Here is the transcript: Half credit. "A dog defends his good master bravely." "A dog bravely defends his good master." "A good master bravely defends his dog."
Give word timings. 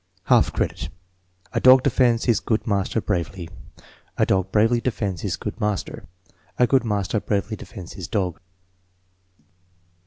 Half 0.23 0.51
credit. 0.53 0.89
"A 1.53 1.59
dog 1.59 1.83
defends 1.83 2.25
his 2.25 2.39
good 2.39 2.65
master 2.65 2.99
bravely." 3.01 3.51
"A 4.17 4.25
dog 4.25 4.51
bravely 4.51 4.81
defends 4.81 5.21
his 5.21 5.35
good 5.37 5.61
master." 5.61 6.07
"A 6.57 6.65
good 6.65 6.83
master 6.83 7.19
bravely 7.19 7.55
defends 7.55 7.93
his 7.93 8.07
dog." 8.07 8.39